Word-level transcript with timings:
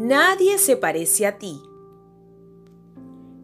Nadie 0.00 0.56
se 0.56 0.78
parece 0.78 1.26
a 1.26 1.36
ti. 1.36 1.60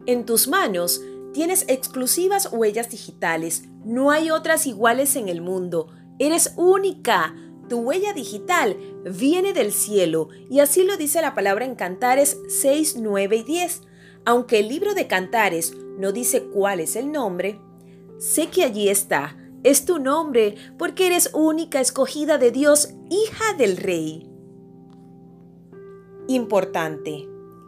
En 0.07 0.25
tus 0.25 0.47
manos 0.47 1.03
tienes 1.31 1.65
exclusivas 1.67 2.49
huellas 2.51 2.89
digitales. 2.89 3.65
No 3.85 4.09
hay 4.09 4.31
otras 4.31 4.65
iguales 4.65 5.15
en 5.17 5.29
el 5.29 5.39
mundo. 5.39 5.89
Eres 6.17 6.55
única. 6.57 7.35
Tu 7.69 7.77
huella 7.77 8.11
digital 8.13 8.75
viene 9.05 9.53
del 9.53 9.71
cielo 9.71 10.29
y 10.49 10.59
así 10.59 10.83
lo 10.83 10.97
dice 10.97 11.21
la 11.21 11.35
palabra 11.35 11.63
en 11.63 11.75
Cantares 11.75 12.39
6, 12.47 12.95
9 12.97 13.35
y 13.35 13.43
10. 13.43 13.81
Aunque 14.25 14.57
el 14.57 14.67
libro 14.67 14.95
de 14.95 15.05
Cantares 15.05 15.75
no 15.99 16.11
dice 16.11 16.45
cuál 16.45 16.79
es 16.79 16.95
el 16.95 17.11
nombre, 17.11 17.61
sé 18.17 18.47
que 18.47 18.63
allí 18.63 18.89
está. 18.89 19.37
Es 19.63 19.85
tu 19.85 19.99
nombre 19.99 20.55
porque 20.79 21.05
eres 21.05 21.29
única, 21.35 21.81
escogida 21.81 22.39
de 22.39 22.49
Dios, 22.49 22.95
hija 23.11 23.53
del 23.59 23.77
rey. 23.77 24.27
Importante. 26.29 27.25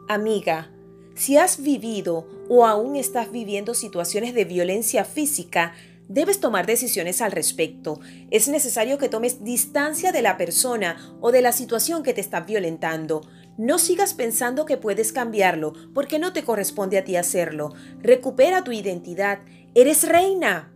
Amiga, 0.10 0.70
si 1.16 1.38
has 1.38 1.64
vivido 1.64 2.28
o 2.50 2.66
aún 2.66 2.98
estás 2.98 3.32
viviendo 3.32 3.74
situaciones 3.74 4.34
de 4.34 4.44
violencia 4.44 5.06
física, 5.06 5.74
debes 6.10 6.42
tomar 6.42 6.66
decisiones 6.66 7.22
al 7.22 7.32
respecto. 7.32 8.02
Es 8.32 8.50
necesario 8.50 8.98
que 8.98 9.08
tomes 9.08 9.46
distancia 9.46 10.12
de 10.12 10.22
la 10.22 10.36
persona 10.36 10.98
o 11.22 11.32
de 11.32 11.42
la 11.42 11.54
situación 11.54 12.04
que 12.04 12.14
te 12.14 12.20
está 12.20 12.42
violentando. 12.42 13.22
No 13.58 13.80
sigas 13.80 14.14
pensando 14.14 14.66
que 14.66 14.76
puedes 14.76 15.14
cambiarlo, 15.14 15.72
porque 15.94 16.20
no 16.20 16.34
te 16.34 16.44
corresponde 16.44 16.98
a 16.98 17.06
ti 17.06 17.16
hacerlo. 17.16 17.74
Recupera 18.02 18.66
tu 18.66 18.74
identidad. 18.74 19.40
Eres 19.74 20.06
reina. 20.06 20.74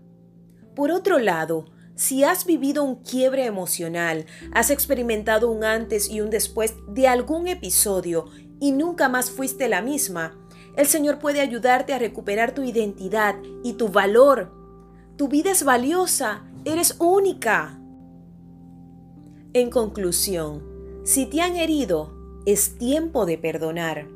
Por 0.74 0.90
otro 0.90 1.20
lado, 1.20 1.66
si 1.96 2.24
has 2.24 2.46
vivido 2.46 2.84
un 2.84 2.96
quiebre 3.04 3.46
emocional, 3.46 4.26
has 4.52 4.70
experimentado 4.72 5.52
un 5.52 5.64
antes 5.64 6.10
y 6.10 6.22
un 6.22 6.30
después 6.30 6.76
de 6.88 7.08
algún 7.08 7.48
episodio 7.48 8.26
y 8.60 8.72
nunca 8.72 9.10
más 9.10 9.30
fuiste 9.30 9.68
la 9.70 9.82
misma, 9.82 10.36
el 10.76 10.88
Señor 10.88 11.20
puede 11.20 11.40
ayudarte 11.40 11.94
a 11.94 12.00
recuperar 12.00 12.54
tu 12.54 12.64
identidad 12.64 13.36
y 13.64 13.74
tu 13.74 13.90
valor. 13.90 14.52
Tu 15.18 15.28
vida 15.28 15.52
es 15.52 15.64
valiosa, 15.64 16.44
eres 16.66 16.96
única. 17.00 17.80
En 19.54 19.70
conclusión, 19.70 20.64
si 21.04 21.28
te 21.28 21.42
han 21.42 21.58
herido, 21.58 22.42
es 22.48 22.78
tiempo 22.80 23.28
de 23.28 23.38
perdonar. 23.38 24.08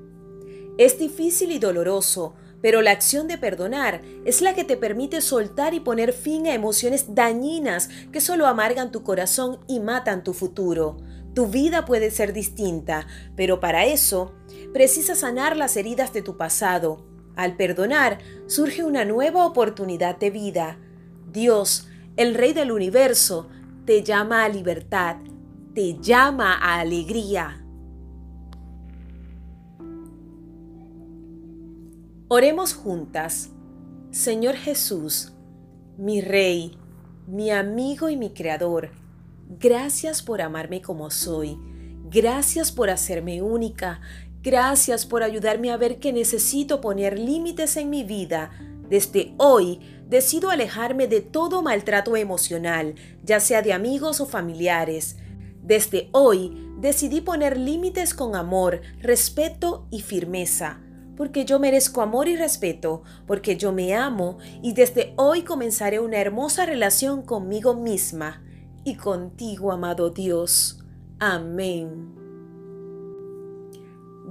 Es 0.79 0.97
difícil 0.97 1.51
y 1.51 1.59
doloroso, 1.59 2.33
pero 2.61 2.81
la 2.81 2.91
acción 2.91 3.27
de 3.27 3.37
perdonar 3.37 4.01
es 4.25 4.41
la 4.41 4.55
que 4.55 4.63
te 4.63 4.77
permite 4.77 5.21
soltar 5.21 5.73
y 5.73 5.79
poner 5.79 6.13
fin 6.13 6.47
a 6.47 6.53
emociones 6.53 7.13
dañinas 7.13 7.89
que 8.11 8.21
solo 8.21 8.47
amargan 8.47 8.91
tu 8.91 9.03
corazón 9.03 9.59
y 9.67 9.79
matan 9.79 10.23
tu 10.23 10.33
futuro. 10.33 10.97
Tu 11.33 11.47
vida 11.47 11.85
puede 11.85 12.09
ser 12.09 12.33
distinta, 12.33 13.05
pero 13.35 13.59
para 13.59 13.85
eso 13.85 14.33
precisas 14.73 15.19
sanar 15.19 15.55
las 15.55 15.77
heridas 15.77 16.11
de 16.13 16.23
tu 16.23 16.35
pasado. 16.35 17.05
Al 17.35 17.55
perdonar, 17.55 18.17
surge 18.47 18.83
una 18.83 19.05
nueva 19.05 19.45
oportunidad 19.45 20.17
de 20.17 20.31
vida. 20.31 20.79
Dios, 21.31 21.87
el 22.15 22.33
Rey 22.33 22.53
del 22.53 22.71
universo, 22.71 23.49
te 23.85 24.03
llama 24.03 24.43
a 24.43 24.49
libertad, 24.49 25.17
te 25.75 25.99
llama 26.01 26.53
a 26.55 26.79
alegría. 26.79 27.66
Oremos 32.29 32.73
juntas. 32.73 33.51
Señor 34.11 34.55
Jesús, 34.55 35.31
mi 35.97 36.19
Rey, 36.19 36.77
mi 37.25 37.51
amigo 37.51 38.09
y 38.09 38.17
mi 38.17 38.31
Creador, 38.31 38.89
gracias 39.47 40.21
por 40.23 40.41
amarme 40.41 40.81
como 40.81 41.09
soy. 41.09 41.57
Gracias 42.11 42.73
por 42.73 42.89
hacerme 42.89 43.41
única. 43.41 44.01
Gracias 44.43 45.05
por 45.05 45.23
ayudarme 45.23 45.71
a 45.71 45.77
ver 45.77 45.99
que 45.99 46.11
necesito 46.11 46.81
poner 46.81 47.17
límites 47.17 47.77
en 47.77 47.89
mi 47.89 48.03
vida. 48.03 48.51
Desde 48.89 49.33
hoy 49.37 49.79
decido 50.09 50.49
alejarme 50.49 51.07
de 51.07 51.21
todo 51.21 51.61
maltrato 51.61 52.17
emocional, 52.17 52.95
ya 53.23 53.39
sea 53.39 53.61
de 53.61 53.71
amigos 53.71 54.19
o 54.19 54.25
familiares. 54.25 55.15
Desde 55.63 56.09
hoy 56.11 56.73
decidí 56.77 57.21
poner 57.21 57.55
límites 57.55 58.13
con 58.13 58.35
amor, 58.35 58.81
respeto 58.99 59.87
y 59.91 60.01
firmeza 60.01 60.81
porque 61.17 61.43
yo 61.43 61.59
merezco 61.59 62.01
amor 62.01 62.29
y 62.29 62.37
respeto, 62.37 63.01
porque 63.25 63.57
yo 63.57 63.73
me 63.73 63.95
amo 63.95 64.37
y 64.61 64.73
desde 64.73 65.13
hoy 65.17 65.41
comenzaré 65.41 65.99
una 65.99 66.17
hermosa 66.17 66.65
relación 66.65 67.23
conmigo 67.23 67.75
misma 67.75 68.43
y 68.83 68.95
contigo, 68.95 69.71
amado 69.71 70.11
Dios. 70.11 70.79
Amén. 71.19 72.13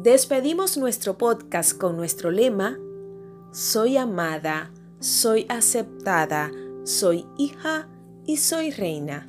Despedimos 0.03 0.79
nuestro 0.79 1.19
podcast 1.19 1.77
con 1.77 1.97
nuestro 1.97 2.31
lema, 2.31 2.79
Soy 3.53 3.97
amada, 3.97 4.71
soy 5.01 5.47
aceptada, 5.49 6.53
soy 6.85 7.27
hija 7.39 7.89
y 8.27 8.37
soy 8.37 8.71
reina. 8.71 9.27